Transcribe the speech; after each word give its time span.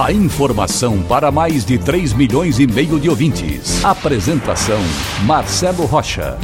A 0.00 0.10
informação 0.10 1.02
para 1.02 1.30
mais 1.30 1.66
de 1.66 1.76
3 1.76 2.14
milhões 2.14 2.58
e 2.58 2.66
meio 2.66 2.98
de 2.98 3.10
ouvintes. 3.10 3.84
Apresentação 3.84 4.80
Marcelo 5.26 5.84
Rocha. 5.84 6.38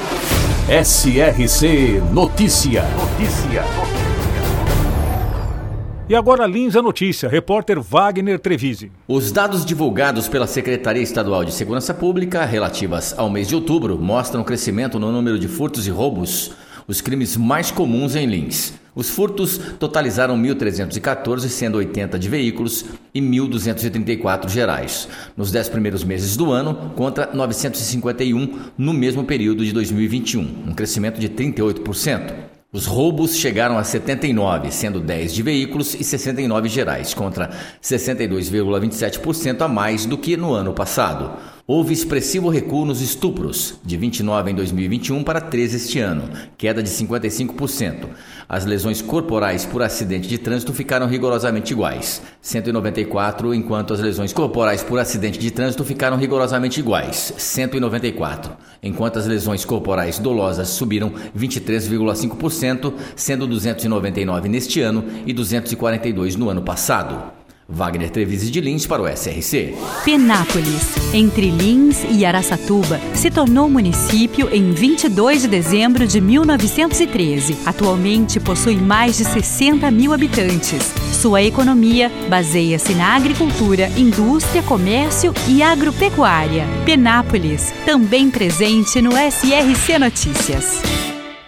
SRC 0.68 2.02
Notícia. 2.12 2.84
Notícia. 2.98 3.64
E 6.08 6.14
agora 6.14 6.46
Lins 6.46 6.76
a 6.76 6.84
notícia, 6.84 7.28
repórter 7.28 7.82
Wagner 7.82 8.38
Trevise. 8.38 8.92
Os 9.08 9.32
dados 9.32 9.66
divulgados 9.66 10.28
pela 10.28 10.46
Secretaria 10.46 11.02
Estadual 11.02 11.44
de 11.44 11.52
Segurança 11.52 11.96
Pública 11.96 12.46
relativas 12.46 13.18
ao 13.18 13.28
mês 13.28 13.48
de 13.48 13.56
outubro 13.56 13.98
mostram 13.98 14.44
crescimento 14.44 15.00
no 15.00 15.12
número 15.12 15.40
de 15.40 15.48
furtos 15.48 15.88
e 15.88 15.90
roubos, 15.90 16.52
os 16.88 17.02
crimes 17.02 17.36
mais 17.36 17.72
comuns 17.72 18.16
em 18.16 18.28
Lins. 18.28 18.76
Os 18.94 19.10
furtos 19.10 19.58
totalizaram 19.80 20.38
1.314, 20.38 21.48
sendo 21.48 21.80
80 21.80 22.20
de 22.20 22.30
veículos 22.30 22.86
e 23.12 23.20
1.234 23.20 24.48
gerais, 24.48 25.10
nos 25.36 25.52
10 25.52 25.70
primeiros 25.70 26.04
meses 26.04 26.38
do 26.38 26.52
ano, 26.52 26.92
contra 26.96 27.32
951 27.34 28.60
no 28.78 28.94
mesmo 28.94 29.24
período 29.24 29.66
de 29.66 29.74
2021, 29.74 30.66
um 30.68 30.74
crescimento 30.76 31.20
de 31.20 31.30
38%. 31.30 32.55
Os 32.76 32.86
roubos 32.86 33.38
chegaram 33.38 33.78
a 33.78 33.86
79, 33.86 34.70
sendo 34.70 35.00
10 35.00 35.34
de 35.34 35.42
veículos 35.42 35.96
e 35.96 36.04
69 36.04 36.68
gerais, 36.68 37.14
contra 37.14 37.50
62,27% 37.82 39.62
a 39.62 39.68
mais 39.70 40.06
do 40.06 40.18
que 40.18 40.36
no 40.36 40.52
ano 40.52 40.74
passado. 40.74 41.40
Houve 41.68 41.94
expressivo 41.94 42.48
recuo 42.48 42.86
nos 42.86 43.02
estupros, 43.02 43.80
de 43.84 43.98
29 43.98 44.52
em 44.52 44.54
2021 44.54 45.24
para 45.24 45.42
13 45.42 45.78
este 45.78 46.00
ano, 46.00 46.30
queda 46.56 46.84
de 46.84 46.92
55%. 46.92 48.08
As 48.48 48.66
lesões 48.66 49.02
corporais 49.02 49.66
por 49.66 49.82
acidente 49.82 50.30
de 50.30 50.38
trânsito 50.38 50.72
ficaram 50.74 51.08
rigorosamente 51.08 51.74
iguais, 51.74 52.22
194, 52.40 53.52
enquanto 53.52 53.96
as 53.96 54.00
lesões 54.00 54.32
corporais 54.32 54.84
por 54.84 55.00
acidente 55.00 55.40
de 55.40 55.50
trânsito 55.50 55.84
ficaram 55.84 56.18
rigorosamente 56.18 56.80
iguais, 56.80 57.34
194, 57.36 58.56
enquanto 58.84 59.18
as 59.18 59.26
lesões 59.26 59.66
corporais 59.66 60.20
dolosas 60.20 60.68
subiram 60.70 61.14
23,5%, 61.36 62.94
sendo 63.16 63.48
299 63.48 64.48
neste 64.48 64.82
ano 64.82 65.04
e 65.26 65.34
242 65.34 66.36
no 66.36 66.48
ano 66.48 66.62
passado. 66.62 67.35
Wagner 67.68 68.10
Treviso 68.10 68.52
de 68.52 68.62
Lins 68.62 68.86
para 68.86 69.02
o 69.02 69.08
SRC. 69.08 69.74
Penápolis, 70.04 71.14
entre 71.14 71.50
Lins 71.50 72.06
e 72.10 72.26
Araçatuba, 72.26 73.00
se 73.14 73.32
tornou 73.32 73.70
município 73.70 74.54
em 74.54 74.72
22 74.72 75.42
de 75.42 75.48
dezembro 75.48 76.06
de 76.06 76.22
1913. 76.22 77.58
Atualmente 77.66 78.40
possui 78.40 78.76
mais 78.76 79.18
de 79.18 79.26
60 79.26 79.90
mil 79.90 80.14
habitantes. 80.14 80.94
Sua 81.14 81.42
economia 81.42 82.12
baseia-se 82.30 82.94
na 82.94 83.16
agricultura, 83.16 83.90
indústria, 83.98 84.62
comércio 84.62 85.34
e 85.48 85.64
agropecuária. 85.64 86.66
Penápolis, 86.86 87.74
também 87.86 88.30
presente 88.30 89.02
no 89.02 89.12
SRC 89.12 89.98
Notícias. 89.98 91.05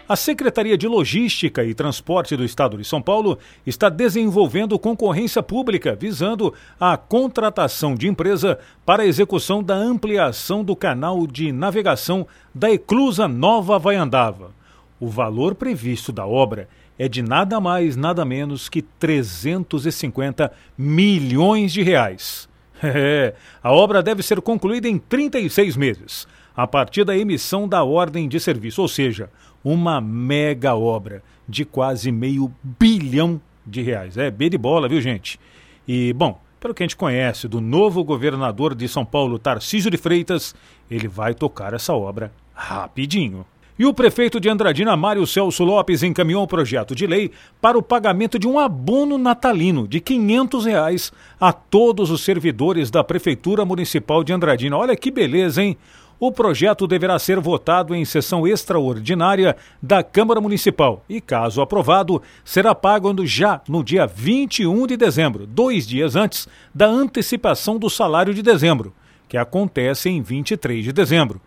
A 0.09 0.15
Secretaria 0.15 0.77
de 0.77 0.87
Logística 0.87 1.65
e 1.65 1.73
Transporte 1.73 2.37
do 2.37 2.45
Estado 2.45 2.77
de 2.77 2.85
São 2.85 3.01
Paulo 3.01 3.37
está 3.65 3.89
desenvolvendo 3.89 4.79
concorrência 4.79 5.43
pública 5.43 5.97
visando 5.99 6.53
a 6.79 6.95
contratação 6.95 7.93
de 7.93 8.07
empresa 8.07 8.57
para 8.85 9.03
a 9.03 9.05
execução 9.05 9.61
da 9.61 9.75
ampliação 9.75 10.63
do 10.63 10.77
canal 10.77 11.27
de 11.27 11.51
navegação 11.51 12.25
da 12.55 12.71
Eclusa 12.71 13.27
Nova 13.27 13.77
Vaiandava. 13.77 14.51
O 14.97 15.09
valor 15.09 15.55
previsto 15.55 16.13
da 16.13 16.25
obra 16.25 16.69
é 16.97 17.09
de 17.09 17.21
nada 17.21 17.59
mais, 17.59 17.97
nada 17.97 18.23
menos 18.23 18.69
que 18.69 18.81
350 18.81 20.53
milhões 20.77 21.73
de 21.73 21.83
reais. 21.83 22.47
É, 22.79 23.33
a 23.63 23.71
obra 23.71 24.03
deve 24.03 24.21
ser 24.21 24.39
concluída 24.39 24.87
em 24.87 24.99
36 24.99 25.75
meses, 25.75 26.27
a 26.57 26.65
partir 26.65 27.03
da 27.03 27.15
emissão 27.15 27.67
da 27.67 27.83
ordem 27.83 28.27
de 28.27 28.39
serviço, 28.39 28.81
ou 28.81 28.87
seja, 28.87 29.29
uma 29.63 30.01
mega 30.01 30.73
obra 30.75 31.21
de 31.47 31.63
quase 31.63 32.11
meio 32.11 32.51
bilhão 32.63 33.39
de 33.63 33.83
reais. 33.83 34.17
É 34.17 34.31
B 34.31 34.49
de 34.49 34.57
bola, 34.57 34.89
viu, 34.89 34.99
gente? 34.99 35.39
E, 35.87 36.11
bom, 36.13 36.41
pelo 36.59 36.73
que 36.73 36.81
a 36.81 36.85
gente 36.85 36.95
conhece 36.95 37.47
do 37.47 37.61
novo 37.61 38.03
governador 38.03 38.73
de 38.73 38.87
São 38.87 39.05
Paulo, 39.05 39.37
Tarcísio 39.37 39.91
de 39.91 39.97
Freitas, 39.97 40.55
ele 40.89 41.07
vai 41.07 41.35
tocar 41.35 41.75
essa 41.75 41.93
obra 41.93 42.31
rapidinho. 42.55 43.45
E 43.79 43.85
o 43.85 43.93
prefeito 43.93 44.39
de 44.39 44.49
Andradina, 44.49 44.97
Mário 44.97 45.27
Celso 45.27 45.63
Lopes, 45.63 46.01
encaminhou 46.01 46.43
um 46.43 46.47
projeto 46.47 46.95
de 46.95 47.05
lei 47.05 47.29
para 47.61 47.77
o 47.77 47.83
pagamento 47.83 48.39
de 48.39 48.47
um 48.47 48.57
abono 48.57 49.19
natalino 49.19 49.87
de 49.87 49.99
500 49.99 50.65
reais 50.65 51.13
a 51.39 51.53
todos 51.53 52.09
os 52.09 52.21
servidores 52.21 52.89
da 52.89 53.03
Prefeitura 53.03 53.63
Municipal 53.63 54.23
de 54.23 54.33
Andradina. 54.33 54.75
Olha 54.75 54.95
que 54.95 55.11
beleza, 55.11 55.61
hein? 55.61 55.77
O 56.19 56.31
projeto 56.31 56.87
deverá 56.87 57.19
ser 57.19 57.39
votado 57.39 57.93
em 57.93 58.03
sessão 58.03 58.47
extraordinária 58.47 59.55
da 59.79 60.01
Câmara 60.01 60.41
Municipal 60.41 61.03
e, 61.07 61.21
caso 61.21 61.61
aprovado, 61.61 62.19
será 62.43 62.73
pago 62.73 63.13
já 63.23 63.61
no 63.69 63.83
dia 63.83 64.07
21 64.07 64.87
de 64.87 64.97
dezembro, 64.97 65.45
dois 65.45 65.85
dias 65.85 66.15
antes 66.15 66.47
da 66.73 66.87
antecipação 66.87 67.77
do 67.77 67.87
salário 67.87 68.33
de 68.33 68.41
dezembro, 68.41 68.95
que 69.29 69.37
acontece 69.37 70.09
em 70.09 70.19
23 70.23 70.85
de 70.85 70.91
dezembro. 70.91 71.39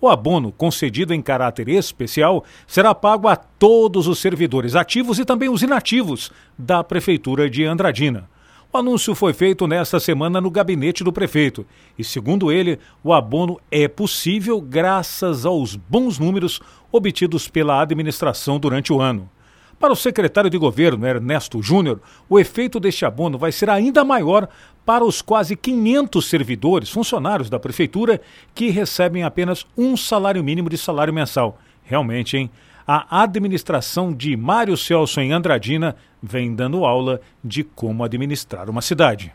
O 0.00 0.08
abono, 0.08 0.50
concedido 0.50 1.14
em 1.14 1.22
caráter 1.22 1.68
especial, 1.68 2.44
será 2.66 2.92
pago 2.96 3.28
a 3.28 3.36
todos 3.36 4.08
os 4.08 4.18
servidores 4.18 4.74
ativos 4.74 5.20
e 5.20 5.24
também 5.24 5.48
os 5.48 5.62
inativos 5.62 6.32
da 6.58 6.82
Prefeitura 6.82 7.48
de 7.48 7.64
Andradina. 7.64 8.28
O 8.72 8.78
anúncio 8.78 9.14
foi 9.14 9.32
feito 9.32 9.66
nesta 9.66 9.98
semana 9.98 10.40
no 10.40 10.50
gabinete 10.50 11.02
do 11.02 11.12
prefeito 11.12 11.64
e, 11.98 12.04
segundo 12.04 12.52
ele, 12.52 12.78
o 13.02 13.12
abono 13.12 13.58
é 13.70 13.88
possível 13.88 14.60
graças 14.60 15.46
aos 15.46 15.76
bons 15.76 16.18
números 16.18 16.60
obtidos 16.92 17.48
pela 17.48 17.80
administração 17.80 18.58
durante 18.58 18.92
o 18.92 19.00
ano. 19.00 19.30
Para 19.78 19.92
o 19.92 19.96
secretário 19.96 20.50
de 20.50 20.58
governo, 20.58 21.06
Ernesto 21.06 21.62
Júnior, 21.62 22.00
o 22.28 22.38
efeito 22.38 22.80
deste 22.80 23.04
abono 23.04 23.38
vai 23.38 23.52
ser 23.52 23.70
ainda 23.70 24.04
maior 24.04 24.48
para 24.84 25.04
os 25.04 25.20
quase 25.20 25.54
500 25.54 26.24
servidores, 26.24 26.90
funcionários 26.90 27.50
da 27.50 27.58
prefeitura, 27.58 28.20
que 28.54 28.70
recebem 28.70 29.22
apenas 29.22 29.66
um 29.76 29.96
salário 29.96 30.42
mínimo 30.42 30.70
de 30.70 30.78
salário 30.78 31.12
mensal. 31.12 31.58
Realmente, 31.84 32.36
hein? 32.36 32.50
A 32.88 33.22
administração 33.22 34.12
de 34.14 34.36
Mário 34.36 34.76
Celso 34.76 35.20
em 35.20 35.32
Andradina 35.32 35.96
vem 36.22 36.54
dando 36.54 36.84
aula 36.84 37.20
de 37.42 37.64
como 37.64 38.04
administrar 38.04 38.70
uma 38.70 38.80
cidade. 38.80 39.34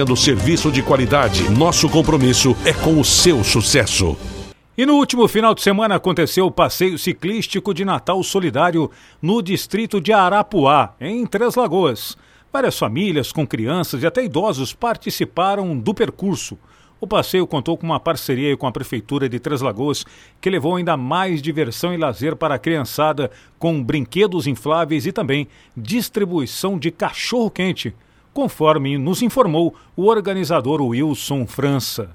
oferecendo 0.00 0.16
serviço 0.16 0.72
de 0.72 0.82
qualidade. 0.82 1.50
Nosso 1.50 1.88
compromisso 1.88 2.56
é 2.64 2.72
com 2.72 2.98
o 2.98 3.04
seu 3.04 3.44
sucesso. 3.44 4.16
E 4.76 4.86
no 4.86 4.94
último 4.94 5.28
final 5.28 5.54
de 5.54 5.62
semana 5.62 5.96
aconteceu 5.96 6.46
o 6.46 6.50
passeio 6.50 6.98
ciclístico 6.98 7.74
de 7.74 7.84
Natal 7.84 8.22
Solidário 8.22 8.90
no 9.20 9.42
distrito 9.42 10.00
de 10.00 10.12
Arapuá, 10.12 10.94
em 11.00 11.26
Três 11.26 11.54
Lagoas. 11.54 12.16
Várias 12.52 12.78
famílias 12.78 13.30
com 13.30 13.46
crianças 13.46 14.02
e 14.02 14.06
até 14.06 14.24
idosos 14.24 14.72
participaram 14.72 15.78
do 15.78 15.92
percurso. 15.92 16.58
O 17.00 17.06
passeio 17.06 17.46
contou 17.46 17.76
com 17.76 17.86
uma 17.86 18.00
parceria 18.00 18.56
com 18.56 18.66
a 18.66 18.72
Prefeitura 18.72 19.28
de 19.28 19.38
Três 19.38 19.60
Lagoas, 19.60 20.04
que 20.40 20.50
levou 20.50 20.76
ainda 20.76 20.96
mais 20.96 21.42
diversão 21.42 21.92
e 21.92 21.96
lazer 21.96 22.36
para 22.36 22.54
a 22.54 22.58
criançada, 22.58 23.30
com 23.58 23.82
brinquedos 23.82 24.46
infláveis 24.46 25.06
e 25.06 25.12
também 25.12 25.48
distribuição 25.76 26.78
de 26.78 26.90
cachorro-quente 26.90 27.94
conforme 28.40 28.96
nos 28.96 29.20
informou 29.20 29.74
o 29.94 30.06
organizador 30.06 30.80
Wilson 30.80 31.46
França. 31.46 32.08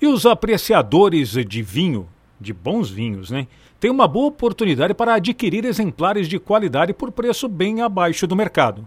E 0.00 0.06
os 0.06 0.24
apreciadores 0.24 1.30
de 1.30 1.62
vinho, 1.62 2.08
de 2.40 2.52
bons 2.52 2.88
vinhos, 2.88 3.28
né, 3.28 3.48
têm 3.80 3.90
uma 3.90 4.06
boa 4.06 4.28
oportunidade 4.28 4.94
para 4.94 5.14
adquirir 5.14 5.64
exemplares 5.64 6.28
de 6.28 6.38
qualidade 6.38 6.94
por 6.94 7.10
preço 7.10 7.48
bem 7.48 7.82
abaixo 7.82 8.24
do 8.24 8.36
mercado. 8.36 8.86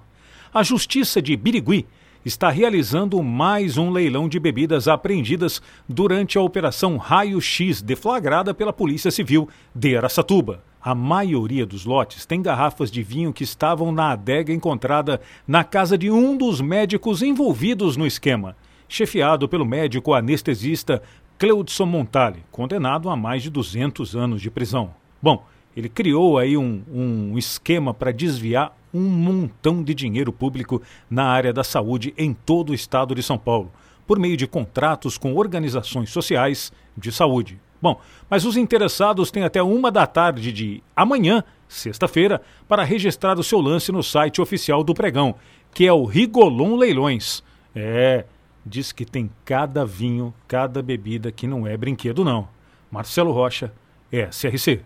A 0.54 0.64
Justiça 0.64 1.22
de 1.22 1.36
Birigui 1.36 1.86
está 2.24 2.50
realizando 2.50 3.22
mais 3.22 3.78
um 3.78 3.92
leilão 3.92 4.30
de 4.30 4.40
bebidas 4.40 4.88
apreendidas 4.88 5.62
durante 5.90 6.38
a 6.38 6.42
Operação 6.42 6.96
Raio 6.96 7.42
X 7.42 7.82
deflagrada 7.82 8.54
pela 8.54 8.72
Polícia 8.72 9.12
Civil 9.12 9.50
de 9.76 9.98
Aracatuba. 9.98 10.64
A 10.84 10.96
maioria 10.96 11.64
dos 11.64 11.86
lotes 11.86 12.26
tem 12.26 12.42
garrafas 12.42 12.90
de 12.90 13.04
vinho 13.04 13.32
que 13.32 13.44
estavam 13.44 13.92
na 13.92 14.14
adega 14.14 14.52
encontrada 14.52 15.22
na 15.48 15.64
casa 15.64 15.96
de 15.96 16.10
um 16.10 16.36
dos 16.36 16.60
médicos 16.60 17.22
envolvidos 17.22 17.96
no 17.96 18.08
esquema, 18.08 18.56
chefiado 18.90 19.48
pelo 19.48 19.64
médico 19.64 20.12
anestesista 20.12 21.04
Cleudson 21.38 21.86
Montale, 21.86 22.44
condenado 22.52 23.12
a 23.12 23.16
mais 23.16 23.44
de 23.44 23.52
200 23.52 24.16
anos 24.16 24.42
de 24.42 24.50
prisão. 24.50 24.92
Bom, 25.22 25.46
ele 25.78 25.88
criou 25.88 26.40
aí 26.40 26.58
um, 26.58 26.82
um 26.92 27.38
esquema 27.38 27.94
para 27.94 28.12
desviar 28.12 28.76
um 28.92 29.08
montão 29.08 29.84
de 29.84 29.94
dinheiro 29.94 30.34
público 30.34 30.82
na 31.08 31.26
área 31.26 31.54
da 31.54 31.64
saúde 31.64 32.12
em 32.18 32.34
todo 32.34 32.72
o 32.72 32.76
estado 32.76 33.14
de 33.14 33.22
São 33.22 33.38
Paulo, 33.38 33.72
por 34.08 34.18
meio 34.18 34.36
de 34.36 34.48
contratos 34.48 35.16
com 35.16 35.36
organizações 35.36 36.10
sociais 36.10 36.74
de 36.98 37.12
saúde. 37.12 37.60
Bom, 37.82 38.00
mas 38.30 38.46
os 38.46 38.56
interessados 38.56 39.32
têm 39.32 39.44
até 39.44 39.64
uma 39.64 39.92
da 39.92 40.06
tarde 40.06 40.52
de 40.52 40.84
amanhã, 40.96 41.44
sexta-feira, 41.68 42.42
para 42.68 42.84
registrar 42.84 43.40
o 43.40 43.44
seu 43.44 43.60
lance 43.60 43.92
no 43.92 44.04
site 44.04 44.40
oficial 44.40 44.84
do 44.84 44.94
pregão, 44.94 45.36
que 45.74 45.88
é 45.88 45.94
o 45.94 46.06
Rigolon 46.06 46.76
Leilões. 46.76 47.44
É, 47.76 48.26
diz 48.66 48.92
que 48.92 49.06
tem 49.06 49.30
cada 49.44 49.86
vinho, 49.86 50.34
cada 50.48 50.82
bebida 50.82 51.32
que 51.32 51.48
não 51.48 51.66
é 51.66 51.76
brinquedo, 51.76 52.24
não. 52.24 52.48
Marcelo 52.92 53.32
Rocha, 53.32 53.74
SRC. 54.12 54.82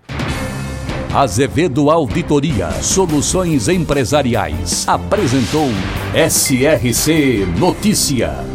Azevedo 1.14 1.90
Auditoria 1.90 2.70
Soluções 2.82 3.70
Empresariais 3.70 4.86
apresentou 4.88 5.70
SRC 6.14 7.46
Notícia. 7.58 8.55